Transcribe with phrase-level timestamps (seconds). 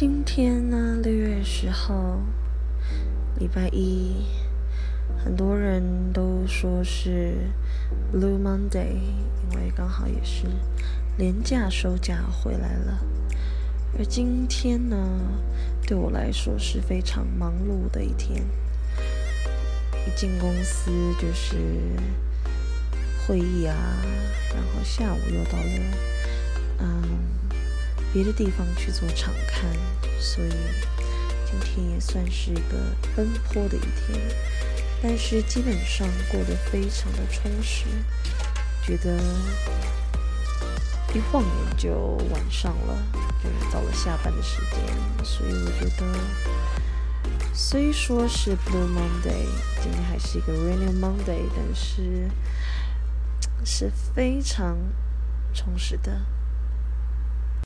[0.00, 2.20] 今天呢，六月十号，
[3.36, 4.14] 礼拜一，
[5.18, 7.34] 很多人都说是
[8.12, 8.92] Blue Monday，
[9.50, 10.44] 因为刚好也是
[11.16, 13.00] 年假收假回来了。
[13.98, 14.96] 而今天呢，
[15.84, 18.46] 对我来说是非常忙碌的一天。
[20.06, 21.56] 一进公司就是
[23.26, 23.74] 会议啊，
[24.54, 25.80] 然后下午又到了，
[28.12, 29.70] 别的地方去做场刊，
[30.18, 30.50] 所以
[31.44, 32.78] 今天也算是一个
[33.14, 34.18] 奔波的一天，
[35.02, 37.84] 但是基本上过得非常的充实，
[38.82, 39.18] 觉得
[41.14, 42.96] 一晃眼就晚上了，
[43.42, 46.06] 就是到了下班的时间，所以我觉得
[47.52, 49.46] 虽说是 Blue Monday，
[49.82, 52.30] 今天还是一个 Rainy Monday，但是
[53.64, 54.78] 是非常
[55.52, 56.20] 充实的。